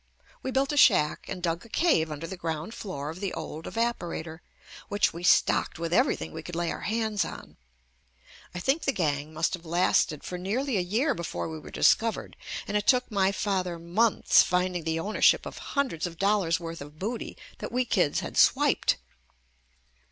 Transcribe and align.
We 0.41 0.49
built 0.49 0.71
a 0.71 0.77
shack 0.77 1.29
and 1.29 1.43
dug 1.43 1.63
a 1.63 1.69
cave 1.69 2.11
under 2.11 2.25
the 2.25 2.35
ground 2.35 2.73
floor 2.73 3.11
of 3.11 3.19
the 3.19 3.35
old 3.35 3.65
evaporator, 3.65 4.39
which 4.89 5.13
we 5.13 5.21
stocked 5.21 5.77
with 5.77 5.93
every 5.93 6.15
thing 6.15 6.31
we 6.31 6.41
could 6.41 6.55
lay 6.55 6.71
our 6.71 6.81
hands 6.89 7.23
on. 7.23 7.55
I 8.55 8.59
think 8.59 8.81
the 8.81 8.93
gang 8.93 9.31
must 9.31 9.53
have 9.53 9.63
lasted 9.63 10.23
for 10.23 10.39
nearly 10.39 10.75
a 10.77 10.81
year 10.81 11.13
be 11.13 11.21
fore 11.21 11.47
we 11.47 11.59
were 11.59 11.69
discovered, 11.69 12.35
and 12.67 12.75
it 12.75 12.87
took 12.87 13.11
my 13.11 13.31
father 13.31 13.77
months 13.77 14.41
finding 14.41 14.85
the 14.85 14.99
ownership 14.99 15.45
of 15.45 15.59
hundreds 15.77 16.07
of 16.07 16.17
dollars' 16.17 16.59
worth 16.59 16.81
of 16.81 16.97
booty 16.97 17.37
that 17.59 17.71
we 17.71 17.85
kids 17.85 18.21
had 18.21 18.37
swiped. 18.37 18.97